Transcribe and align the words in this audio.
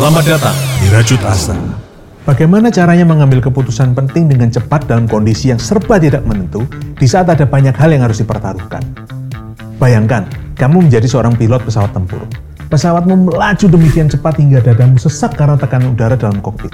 Selamat 0.00 0.24
datang 0.24 0.56
di 0.80 0.88
Rajut 0.88 1.20
Asa. 1.28 1.52
Bagaimana 2.24 2.72
caranya 2.72 3.04
mengambil 3.04 3.44
keputusan 3.44 3.92
penting 3.92 4.32
dengan 4.32 4.48
cepat 4.48 4.88
dalam 4.88 5.04
kondisi 5.04 5.52
yang 5.52 5.60
serba 5.60 6.00
tidak 6.00 6.24
menentu 6.24 6.64
di 6.96 7.04
saat 7.04 7.28
ada 7.28 7.44
banyak 7.44 7.76
hal 7.76 7.92
yang 7.92 8.08
harus 8.08 8.24
dipertaruhkan? 8.24 8.80
Bayangkan, 9.76 10.24
kamu 10.56 10.88
menjadi 10.88 11.04
seorang 11.04 11.36
pilot 11.36 11.60
pesawat 11.68 11.92
tempur. 11.92 12.24
Pesawatmu 12.72 13.28
melaju 13.28 13.66
demikian 13.68 14.08
cepat 14.08 14.40
hingga 14.40 14.64
dadamu 14.64 14.96
sesak 14.96 15.36
karena 15.36 15.60
tekanan 15.60 15.92
udara 15.92 16.16
dalam 16.16 16.40
kokpit. 16.40 16.72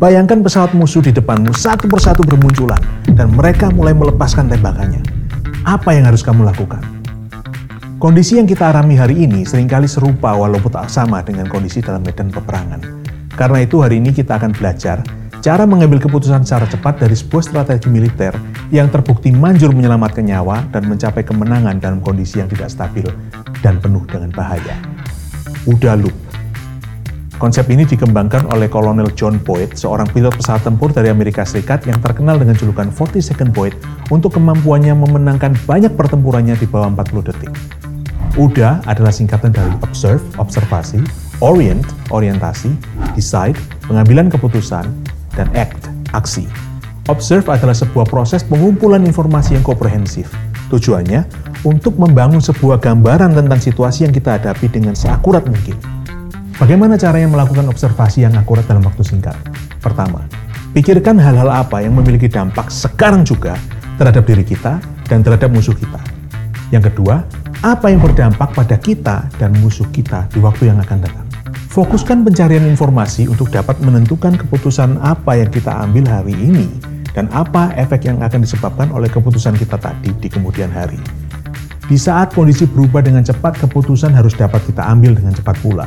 Bayangkan 0.00 0.40
pesawat 0.40 0.72
musuh 0.72 1.04
di 1.04 1.12
depanmu 1.12 1.52
satu 1.52 1.92
persatu 1.92 2.24
bermunculan 2.24 2.80
dan 3.12 3.36
mereka 3.36 3.68
mulai 3.68 3.92
melepaskan 3.92 4.48
tembakannya. 4.48 5.04
Apa 5.68 5.92
yang 5.92 6.08
harus 6.08 6.24
kamu 6.24 6.48
lakukan? 6.48 6.80
Kondisi 8.02 8.34
yang 8.34 8.50
kita 8.50 8.74
alami 8.74 8.98
hari 8.98 9.14
ini 9.14 9.46
sering 9.46 9.70
kali 9.70 9.86
serupa 9.86 10.34
walaupun 10.34 10.74
tak 10.74 10.90
sama 10.90 11.22
dengan 11.22 11.46
kondisi 11.46 11.78
dalam 11.78 12.02
medan 12.02 12.34
peperangan. 12.34 12.82
Karena 13.30 13.62
itu 13.62 13.78
hari 13.78 14.02
ini 14.02 14.10
kita 14.10 14.42
akan 14.42 14.50
belajar 14.58 15.06
cara 15.38 15.62
mengambil 15.70 16.02
keputusan 16.02 16.42
secara 16.42 16.66
cepat 16.66 16.98
dari 16.98 17.14
sebuah 17.14 17.46
strategi 17.46 17.86
militer 17.86 18.34
yang 18.74 18.90
terbukti 18.90 19.30
manjur 19.30 19.70
menyelamatkan 19.70 20.26
nyawa 20.26 20.66
dan 20.74 20.90
mencapai 20.90 21.22
kemenangan 21.22 21.78
dalam 21.78 22.02
kondisi 22.02 22.42
yang 22.42 22.50
tidak 22.50 22.74
stabil 22.74 23.06
dan 23.62 23.78
penuh 23.78 24.02
dengan 24.10 24.34
bahaya. 24.34 24.74
Udah 25.70 25.94
loop. 25.94 26.14
Konsep 27.38 27.70
ini 27.70 27.86
dikembangkan 27.86 28.50
oleh 28.50 28.66
Kolonel 28.66 29.14
John 29.14 29.38
Boyd, 29.38 29.78
seorang 29.78 30.10
pilot 30.10 30.34
pesawat 30.42 30.66
tempur 30.66 30.90
dari 30.90 31.06
Amerika 31.06 31.46
Serikat 31.46 31.86
yang 31.86 32.02
terkenal 32.02 32.34
dengan 32.34 32.58
julukan 32.58 32.90
40 32.90 33.22
Second 33.22 33.54
Boyd 33.54 33.78
untuk 34.10 34.34
kemampuannya 34.34 34.90
memenangkan 34.90 35.54
banyak 35.70 35.94
pertempurannya 35.94 36.58
di 36.58 36.66
bawah 36.66 36.90
40 36.90 37.30
detik. 37.30 37.81
UDA 38.36 38.80
adalah 38.88 39.12
singkatan 39.12 39.52
dari 39.52 39.72
observe, 39.84 40.24
observasi, 40.40 41.04
orient, 41.44 41.84
orientasi, 42.08 42.72
decide, 43.12 43.58
pengambilan 43.84 44.32
keputusan, 44.32 44.88
dan 45.36 45.48
act, 45.52 45.88
aksi. 46.16 46.48
Observe 47.10 47.44
adalah 47.50 47.74
sebuah 47.74 48.06
proses 48.08 48.40
pengumpulan 48.46 49.02
informasi 49.02 49.58
yang 49.58 49.64
komprehensif. 49.66 50.30
Tujuannya 50.70 51.26
untuk 51.66 51.98
membangun 52.00 52.40
sebuah 52.40 52.80
gambaran 52.80 53.36
tentang 53.36 53.60
situasi 53.60 54.08
yang 54.08 54.14
kita 54.14 54.40
hadapi 54.40 54.70
dengan 54.70 54.96
seakurat 54.96 55.44
mungkin. 55.44 55.76
Bagaimana 56.56 56.94
caranya 56.96 57.26
melakukan 57.26 57.66
observasi 57.68 58.24
yang 58.24 58.38
akurat 58.38 58.64
dalam 58.64 58.86
waktu 58.86 59.02
singkat? 59.02 59.34
Pertama, 59.82 60.24
pikirkan 60.72 61.18
hal-hal 61.18 61.50
apa 61.50 61.82
yang 61.82 61.98
memiliki 61.98 62.30
dampak 62.30 62.70
sekarang 62.70 63.26
juga 63.26 63.58
terhadap 63.98 64.24
diri 64.24 64.46
kita 64.46 64.78
dan 65.10 65.20
terhadap 65.26 65.50
musuh 65.50 65.74
kita. 65.74 65.98
Yang 66.70 66.94
kedua, 66.94 67.26
apa 67.62 67.94
yang 67.94 68.02
berdampak 68.02 68.50
pada 68.58 68.74
kita 68.74 69.30
dan 69.38 69.54
musuh 69.62 69.86
kita 69.94 70.26
di 70.34 70.42
waktu 70.42 70.74
yang 70.74 70.82
akan 70.82 70.98
datang. 70.98 71.26
Fokuskan 71.70 72.26
pencarian 72.26 72.66
informasi 72.66 73.30
untuk 73.30 73.54
dapat 73.54 73.78
menentukan 73.80 74.34
keputusan 74.34 74.98
apa 74.98 75.38
yang 75.38 75.48
kita 75.48 75.70
ambil 75.86 76.04
hari 76.10 76.34
ini 76.34 76.66
dan 77.14 77.30
apa 77.30 77.70
efek 77.78 78.10
yang 78.10 78.18
akan 78.18 78.42
disebabkan 78.42 78.90
oleh 78.90 79.06
keputusan 79.06 79.54
kita 79.54 79.78
tadi 79.78 80.10
di 80.18 80.28
kemudian 80.28 80.74
hari. 80.74 80.98
Di 81.86 81.94
saat 81.94 82.34
kondisi 82.34 82.66
berubah 82.66 83.06
dengan 83.06 83.22
cepat, 83.22 83.62
keputusan 83.62 84.10
harus 84.10 84.34
dapat 84.34 84.58
kita 84.66 84.82
ambil 84.82 85.14
dengan 85.14 85.32
cepat 85.32 85.56
pula. 85.62 85.86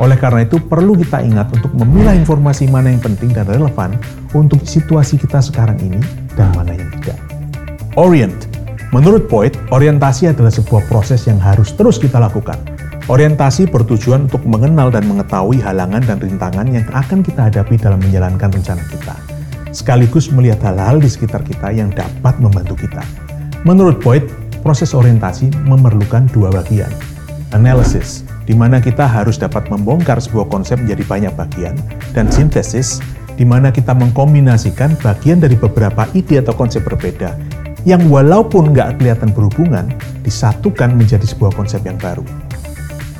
Oleh 0.00 0.16
karena 0.16 0.46
itu, 0.46 0.62
perlu 0.62 0.96
kita 0.96 1.20
ingat 1.20 1.52
untuk 1.52 1.74
memilah 1.76 2.16
informasi 2.16 2.70
mana 2.70 2.88
yang 2.88 3.02
penting 3.02 3.34
dan 3.34 3.44
relevan 3.50 3.98
untuk 4.32 4.62
situasi 4.64 5.20
kita 5.20 5.42
sekarang 5.42 5.76
ini 5.82 6.00
dan 6.38 6.48
mana 6.56 6.72
yang 6.72 6.88
tidak. 7.00 7.18
Orient 7.98 8.49
Menurut 8.90 9.30
Boyd, 9.30 9.54
orientasi 9.70 10.34
adalah 10.34 10.50
sebuah 10.50 10.82
proses 10.90 11.22
yang 11.30 11.38
harus 11.38 11.70
terus 11.78 11.94
kita 12.02 12.18
lakukan. 12.18 12.58
Orientasi 13.06 13.70
bertujuan 13.70 14.26
untuk 14.26 14.42
mengenal 14.42 14.90
dan 14.90 15.06
mengetahui 15.06 15.62
halangan 15.62 16.02
dan 16.02 16.18
rintangan 16.18 16.66
yang 16.66 16.82
akan 16.90 17.22
kita 17.22 17.46
hadapi 17.46 17.78
dalam 17.78 18.02
menjalankan 18.02 18.50
rencana 18.50 18.82
kita, 18.90 19.14
sekaligus 19.70 20.34
melihat 20.34 20.58
hal-hal 20.66 20.98
di 20.98 21.06
sekitar 21.06 21.46
kita 21.46 21.70
yang 21.70 21.94
dapat 21.94 22.34
membantu 22.42 22.82
kita. 22.82 23.06
Menurut 23.62 24.02
Boyd, 24.02 24.26
proses 24.66 24.90
orientasi 24.90 25.54
memerlukan 25.70 26.26
dua 26.34 26.50
bagian. 26.50 26.90
Analysis, 27.54 28.26
di 28.42 28.58
mana 28.58 28.82
kita 28.82 29.06
harus 29.06 29.38
dapat 29.38 29.70
membongkar 29.70 30.18
sebuah 30.18 30.50
konsep 30.50 30.82
menjadi 30.82 31.06
banyak 31.06 31.34
bagian, 31.38 31.78
dan 32.10 32.26
sintesis, 32.26 32.98
di 33.38 33.46
mana 33.46 33.70
kita 33.70 33.94
mengkombinasikan 33.94 34.98
bagian 34.98 35.38
dari 35.38 35.54
beberapa 35.54 36.10
ide 36.10 36.42
atau 36.42 36.58
konsep 36.58 36.82
berbeda 36.82 37.59
yang 37.88 38.06
walaupun 38.12 38.76
nggak 38.76 39.00
kelihatan 39.00 39.32
berhubungan, 39.32 39.88
disatukan 40.24 40.92
menjadi 40.94 41.24
sebuah 41.24 41.56
konsep 41.56 41.80
yang 41.84 41.96
baru. 41.96 42.24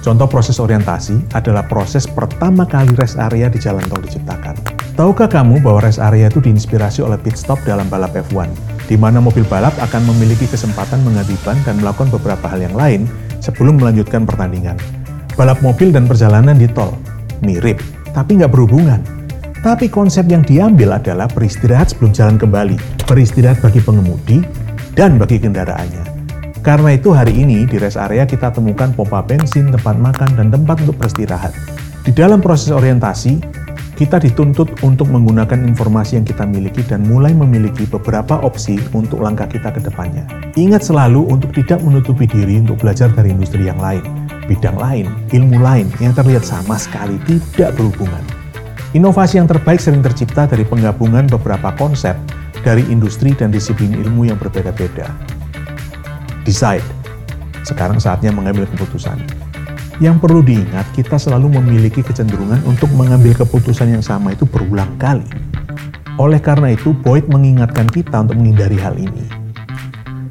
Contoh 0.00 0.24
proses 0.24 0.56
orientasi 0.56 1.36
adalah 1.36 1.68
proses 1.68 2.08
pertama 2.08 2.64
kali 2.64 2.96
rest 2.96 3.20
area 3.20 3.52
di 3.52 3.60
jalan 3.60 3.84
tol 3.92 4.00
diciptakan. 4.00 4.56
Tahukah 4.96 5.28
kamu 5.28 5.60
bahwa 5.60 5.84
rest 5.84 6.00
area 6.00 6.28
itu 6.28 6.40
diinspirasi 6.40 7.04
oleh 7.04 7.20
pit 7.20 7.36
stop 7.36 7.60
dalam 7.68 7.88
balap 7.92 8.16
F1, 8.16 8.48
di 8.88 8.96
mana 8.96 9.20
mobil 9.20 9.44
balap 9.44 9.76
akan 9.76 10.08
memiliki 10.12 10.48
kesempatan 10.48 11.04
mengganti 11.04 11.36
dan 11.44 11.76
melakukan 11.80 12.08
beberapa 12.12 12.48
hal 12.48 12.64
yang 12.64 12.76
lain 12.76 13.04
sebelum 13.44 13.76
melanjutkan 13.76 14.24
pertandingan. 14.24 14.76
Balap 15.36 15.60
mobil 15.60 15.92
dan 15.92 16.08
perjalanan 16.08 16.56
di 16.56 16.68
tol 16.68 16.96
mirip, 17.44 17.80
tapi 18.12 18.40
nggak 18.40 18.52
berhubungan. 18.52 19.19
Tapi 19.60 19.92
konsep 19.92 20.24
yang 20.24 20.40
diambil 20.40 20.96
adalah 20.96 21.28
beristirahat 21.28 21.92
sebelum 21.92 22.16
jalan 22.16 22.40
kembali, 22.40 22.80
beristirahat 23.04 23.60
bagi 23.60 23.84
pengemudi, 23.84 24.40
dan 24.96 25.20
bagi 25.20 25.36
kendaraannya. 25.36 26.00
Karena 26.64 26.96
itu 26.96 27.12
hari 27.12 27.36
ini 27.36 27.68
di 27.68 27.76
rest 27.76 28.00
area 28.00 28.24
kita 28.24 28.56
temukan 28.56 28.88
pompa 28.96 29.20
bensin, 29.20 29.68
tempat 29.68 30.00
makan, 30.00 30.32
dan 30.40 30.48
tempat 30.48 30.80
untuk 30.80 30.96
beristirahat. 30.96 31.52
Di 32.08 32.12
dalam 32.12 32.40
proses 32.40 32.72
orientasi, 32.72 33.36
kita 34.00 34.16
dituntut 34.16 34.80
untuk 34.80 35.12
menggunakan 35.12 35.60
informasi 35.68 36.16
yang 36.16 36.24
kita 36.24 36.48
miliki 36.48 36.80
dan 36.80 37.04
mulai 37.04 37.36
memiliki 37.36 37.84
beberapa 37.84 38.40
opsi 38.40 38.80
untuk 38.96 39.20
langkah 39.20 39.44
kita 39.44 39.68
ke 39.76 39.84
depannya. 39.84 40.24
Ingat 40.56 40.88
selalu 40.88 41.28
untuk 41.28 41.52
tidak 41.52 41.84
menutupi 41.84 42.24
diri 42.24 42.64
untuk 42.64 42.80
belajar 42.80 43.12
dari 43.12 43.36
industri 43.36 43.68
yang 43.68 43.76
lain, 43.76 44.00
bidang 44.48 44.80
lain, 44.80 45.04
ilmu 45.36 45.60
lain 45.60 45.92
yang 46.00 46.16
terlihat 46.16 46.48
sama 46.48 46.80
sekali 46.80 47.20
tidak 47.28 47.76
berhubungan. 47.76 48.24
Inovasi 48.90 49.38
yang 49.38 49.46
terbaik 49.46 49.78
sering 49.78 50.02
tercipta 50.02 50.50
dari 50.50 50.66
penggabungan 50.66 51.30
beberapa 51.30 51.70
konsep 51.78 52.18
dari 52.66 52.82
industri 52.90 53.30
dan 53.38 53.54
disiplin 53.54 53.94
ilmu 53.94 54.26
yang 54.26 54.34
berbeda-beda. 54.34 55.06
Decide. 56.42 56.82
Sekarang 57.62 58.02
saatnya 58.02 58.34
mengambil 58.34 58.66
keputusan. 58.74 59.14
Yang 60.02 60.16
perlu 60.26 60.42
diingat, 60.42 60.90
kita 60.90 61.22
selalu 61.22 61.62
memiliki 61.62 62.02
kecenderungan 62.02 62.66
untuk 62.66 62.90
mengambil 62.98 63.30
keputusan 63.38 63.94
yang 63.94 64.02
sama 64.02 64.34
itu 64.34 64.42
berulang 64.42 64.90
kali. 64.98 65.28
Oleh 66.18 66.42
karena 66.42 66.74
itu, 66.74 66.90
Boyd 66.90 67.30
mengingatkan 67.30 67.86
kita 67.86 68.26
untuk 68.26 68.42
menghindari 68.42 68.80
hal 68.80 68.98
ini. 68.98 69.22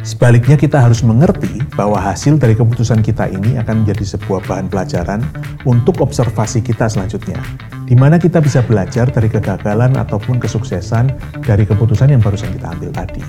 Sebaliknya 0.00 0.56
kita 0.56 0.80
harus 0.80 1.04
mengerti 1.04 1.60
bahwa 1.76 2.00
hasil 2.00 2.40
dari 2.40 2.56
keputusan 2.56 3.04
kita 3.04 3.28
ini 3.28 3.60
akan 3.60 3.84
menjadi 3.84 4.16
sebuah 4.16 4.48
bahan 4.48 4.72
pelajaran 4.72 5.20
untuk 5.66 5.98
observasi 5.98 6.62
kita 6.62 6.86
selanjutnya, 6.86 7.42
di 7.86 7.94
mana 7.94 8.18
kita 8.18 8.42
bisa 8.42 8.66
belajar 8.66 9.06
dari 9.08 9.30
kegagalan 9.30 9.94
ataupun 9.94 10.42
kesuksesan 10.42 11.14
dari 11.46 11.62
keputusan 11.62 12.10
yang 12.10 12.20
barusan 12.20 12.50
kita 12.58 12.74
ambil 12.74 12.90
tadi. 12.90 13.22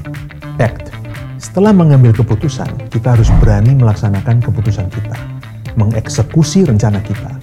Act. 0.57 0.89
Setelah 1.37 1.69
mengambil 1.69 2.17
keputusan, 2.17 2.89
kita 2.89 3.13
harus 3.13 3.29
berani 3.37 3.77
melaksanakan 3.77 4.41
keputusan 4.41 4.89
kita, 4.89 5.17
mengeksekusi 5.77 6.65
rencana 6.65 6.97
kita. 7.05 7.37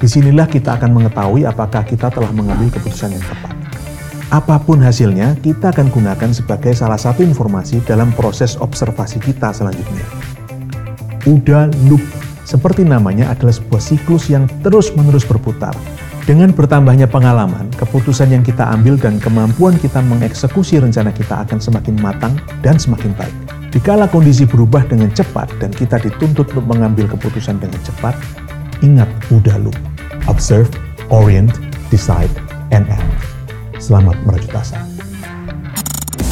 Di 0.00 0.08
sinilah 0.08 0.48
kita 0.48 0.80
akan 0.80 0.96
mengetahui 0.96 1.44
apakah 1.44 1.84
kita 1.84 2.08
telah 2.08 2.32
mengambil 2.32 2.72
keputusan 2.72 3.12
yang 3.12 3.24
tepat. 3.24 3.52
Apa 4.32 4.56
pun 4.56 4.80
hasilnya, 4.80 5.36
kita 5.44 5.76
akan 5.76 5.92
gunakan 5.92 6.32
sebagai 6.32 6.72
salah 6.72 6.96
satu 6.96 7.20
informasi 7.20 7.84
dalam 7.84 8.10
proses 8.16 8.56
observasi 8.56 9.20
kita 9.20 9.52
selanjutnya. 9.52 10.02
Uda 11.28 11.68
loop, 11.84 12.00
seperti 12.48 12.84
namanya 12.84 13.28
adalah 13.30 13.52
sebuah 13.52 13.80
siklus 13.80 14.32
yang 14.32 14.48
terus-menerus 14.64 15.28
berputar. 15.28 15.76
Dengan 16.24 16.56
bertambahnya 16.56 17.04
pengalaman, 17.04 17.68
keputusan 17.76 18.32
yang 18.32 18.40
kita 18.40 18.64
ambil 18.72 18.96
dan 18.96 19.20
kemampuan 19.20 19.76
kita 19.76 20.00
mengeksekusi 20.00 20.80
rencana 20.80 21.12
kita 21.12 21.44
akan 21.44 21.60
semakin 21.60 22.00
matang 22.00 22.32
dan 22.64 22.80
semakin 22.80 23.12
baik. 23.12 23.36
Dikala 23.68 24.08
kondisi 24.08 24.48
berubah 24.48 24.88
dengan 24.88 25.12
cepat 25.12 25.52
dan 25.60 25.68
kita 25.68 26.00
dituntut 26.00 26.48
untuk 26.48 26.64
mengambil 26.64 27.12
keputusan 27.12 27.60
dengan 27.60 27.76
cepat, 27.84 28.16
ingat 28.80 29.04
Uda 29.28 29.60
loop. 29.60 29.76
Observe, 30.24 30.72
orient, 31.12 31.52
decide, 31.92 32.32
and 32.72 32.88
act. 32.88 33.04
Selamat 33.76 34.16
merajut 34.24 34.48
asa. 34.56 34.80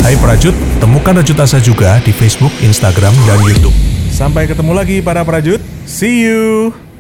Hai 0.00 0.16
Prajut, 0.16 0.56
temukan 0.80 1.20
Rajut 1.20 1.36
Asa 1.36 1.60
juga 1.60 2.00
di 2.00 2.16
Facebook, 2.16 2.50
Instagram, 2.64 3.12
dan 3.28 3.38
YouTube. 3.44 3.76
Sampai 4.08 4.48
ketemu 4.48 4.72
lagi 4.72 5.04
para 5.04 5.20
Prajut. 5.20 5.60
See 5.84 6.24
you! 6.24 6.91